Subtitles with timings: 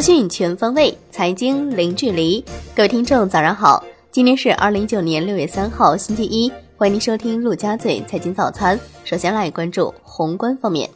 [0.00, 2.42] 资讯全方位，财经零距离。
[2.74, 3.84] 各位听众，早上好！
[4.10, 6.50] 今天是二零一九年六月三号，星期一。
[6.78, 8.80] 欢迎您收听陆家嘴财经早餐。
[9.04, 10.88] 首先来关注宏观方面，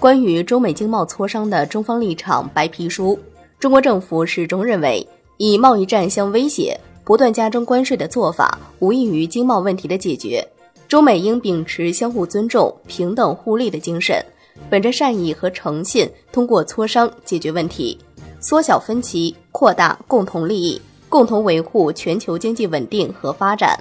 [0.00, 3.18] 关于中美经贸磋商的中方立场白皮书，
[3.58, 10.42] 中国政府始终认为，以贸易战相威胁、不断加征关税的做法，无异于经贸问题的解决。
[10.88, 14.24] 中美应秉持相互尊重、平等互利的精神。
[14.68, 17.98] 本着善意和诚信，通过磋商解决问题，
[18.40, 23.78] 缩小分歧，扩大共同利益，共同维护全球经济稳定和发展。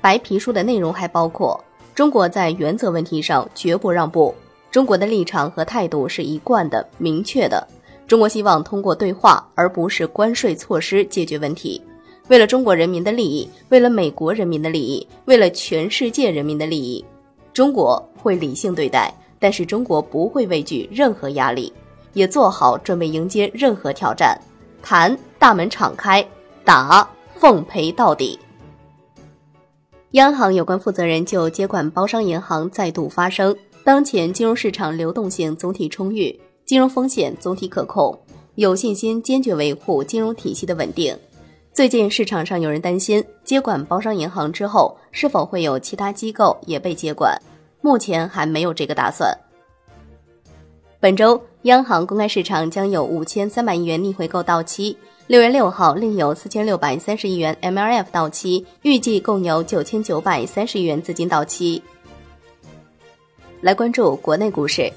[0.00, 1.58] 白皮书的内容还包括：
[1.94, 4.34] 中国在原则问题上绝不让步，
[4.70, 7.66] 中国的立场和态度是一贯的、明确的。
[8.06, 11.82] 中国希望通过对话而不是关税措施解决问题。
[12.28, 17.04] 为了中国人民的利益，为了美国人民的利益，为了全世界人民的利益。
[17.52, 21.72] 中国会理性对待，但是中国不会畏惧任何压力，
[22.12, 24.36] 也做好准备迎接任何挑战。
[24.82, 26.26] 谈大门敞开，
[26.64, 28.36] 打奉陪到底。
[30.12, 38.18] 央行有关负责人就接管包商银行再度发声：当前金融市场流动性总体充裕，金融风险总体可控，
[38.56, 41.16] 有信心坚决维护金融体系的稳定。
[41.72, 47.40] 最近市场上有人担心，接管包商银行之后，是否会有其他机构也被接管？
[47.86, 49.32] 目前还没有这个打算。
[50.98, 54.98] 本周央行公开市场将有五千三百亿元逆回购到期，
[55.28, 61.80] 六月六号另有四千六百三十亿元 MLF 到期，预计共有九千九百三十亿元资金到期。
[63.60, 64.92] 来关注国内股市，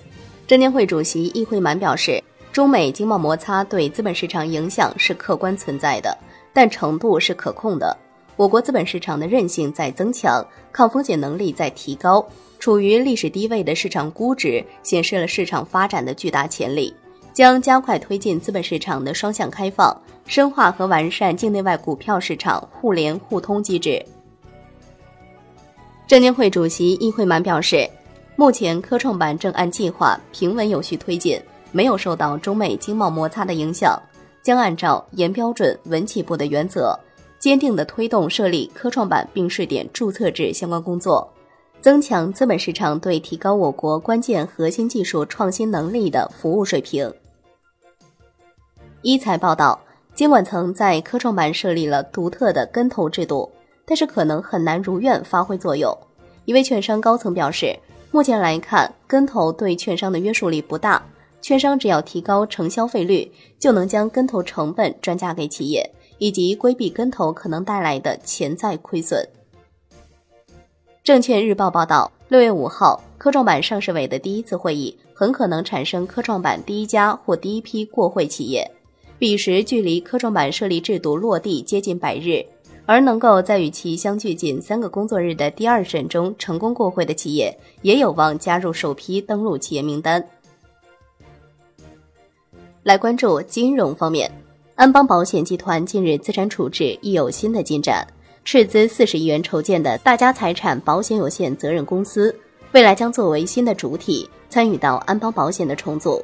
[0.47, 2.19] 证监会主席易会满表示，
[2.51, 6.17] 中美经贸摩擦对资本市场影响是客观存在的。
[6.51, 7.95] 但程度是可控的。
[8.39, 12.25] 我国资本市场的韧性在增强，抗风险能力在提高，
[12.57, 16.95] 处于历史低位的市场估值显示了市场发展的巨大潜力。
[17.33, 19.93] 将加快推进资本市场的双向开放，
[20.25, 24.01] 深化和完善境内外股票市场互联互通机制。
[26.07, 27.85] 证监会主席易会满表示，
[28.37, 31.37] 目前科创板正按计划平稳有序推进，
[31.73, 34.01] 没有受到中美经贸摩擦的影响。
[34.41, 36.97] 将按照严标准、稳起步的原则，
[37.39, 41.31] 坚定地推动设立科创板并试点注册制相关工作，
[41.79, 47.11] 增强资本市场对提高我国关键核心技术创新能力的服务水平。
[49.01, 49.79] 一财报道，
[50.13, 53.49] 监管层在科创板设立了独特的跟投制度，
[53.85, 55.97] 但是可能很难如愿发挥作用。
[56.43, 57.73] 一位券商高层表示，
[58.11, 61.01] 目前来看，跟投对券商的约束力不大。
[61.41, 65.89] 券商只要提高承消费率，就能将跟投成本转嫁给企业，
[66.19, 69.27] 以及规避跟投可能带来的潜在亏损。
[71.03, 78.69] 证券日报报道，六月五号，科创板上市委的第一次会议很可能产生科创板第一家或第一批过会企业。
[79.17, 82.45] 彼时距离科创板设立制度落地接近百日，
[82.85, 90.23] 而能够在与其相距仅三个工作日的第二审中成功过会的企业，也有望加入首批登陆企业名单。
[92.83, 94.31] 来关注金融方面，
[94.79, 98.07] 安邦保险集团近日资产处置亦有新的进展，
[98.45, 102.33] 斥资四十亿元筹建的大家财产保险有限责任公司，
[102.71, 106.23] 未来将作为新的主体参与到安邦保险的重组。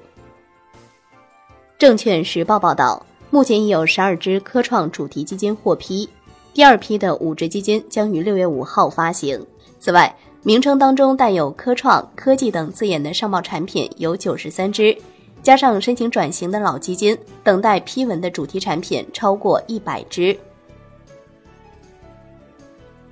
[1.78, 6.08] 证券时报报道，目前已有十二只科创主题基金获批，
[6.54, 9.46] 第二批的五只基金将于六月五号发行。
[9.82, 14.98] 此外，名称当中带有科创、科技等字眼的上报产品有九十三只。
[15.46, 20.36] 加上申请转型的老基金，等待批文的主题产品超过一百只。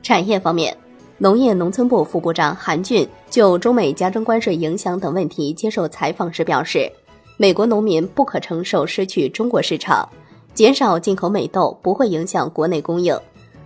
[0.01, 0.75] 产业方面，
[1.19, 6.91] 农业农村部副部长韩俊就中美加征关税影响等问题接受采访时表示，
[7.37, 10.09] 美国农民不可承受失去中国市场，
[10.55, 13.15] 减少进口美豆不会影响国内供应，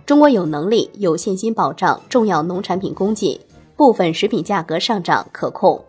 [0.04, 3.40] 中国有能力、有信心保障重要农产品供给，
[3.76, 5.82] 部分食品价格上涨可控。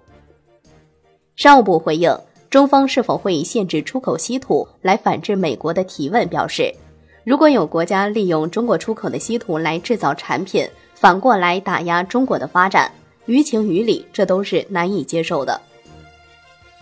[1.36, 2.18] 商务部回应。
[2.50, 6.28] 中方是否会以限制出口稀土来反制美国的提问？
[6.30, 6.74] 表示，
[7.24, 12.92] 如果有国家利用中国出口的稀土来制造产品，反过来打压中国的发展，
[13.28, 15.62] 于情于理，这都是难以接受的。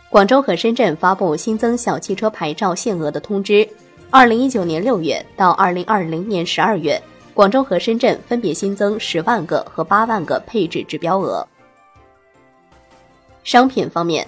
[0.10, 3.68] 广州和深圳发布新增小汽车牌照限额的通知，
[4.10, 7.02] 二零一九年六月到二零二零年十二月，
[7.34, 11.46] 广州和深圳分别新增十万个和八万个配置指标额。
[13.44, 14.26] 商品方面。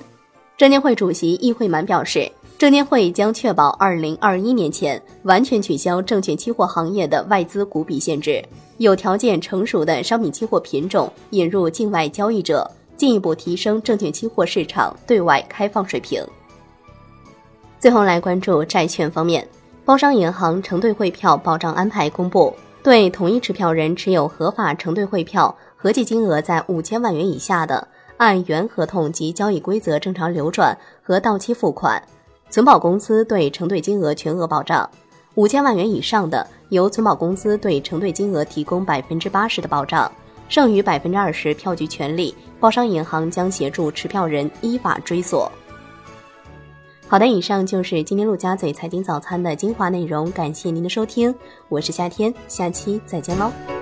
[0.60, 8.44] 证监会主席易会满表示，证监会将确保二零二一年前完全取消证券期货行业的外资股比限制，
[8.78, 16.22] 有条件成熟的商品期货品种引入境外交易者，进一步提升证券期货市场对外开放水平。
[17.80, 19.48] 最后来关注债券方面，
[19.86, 22.54] 包商银行承兑汇票保障安排公布，
[22.84, 27.88] 对同一持票人持有合法承兑汇票，合计金额在五千万元以下的，
[28.20, 32.04] 按原合同及交易规则正常流转和到期付款，
[32.50, 34.86] 存保公司对承兑金额全额保障；
[35.36, 40.12] 五千万元以上的，由存保公司对承兑金额提供百分之八十的保障，
[40.50, 45.50] 剩余百分之二十票据权利，包商银行将协助持票人依法追索。
[47.08, 51.34] 好的，以上就是今天陆家嘴财经早餐的精华内容，感谢您的收听，
[51.70, 53.79] 我是夏天，下期再见喽。